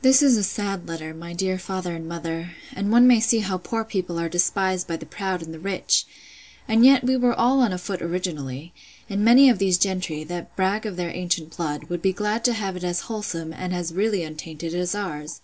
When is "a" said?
0.38-0.42, 7.70-7.76